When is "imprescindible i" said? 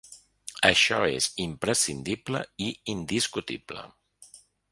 1.45-2.73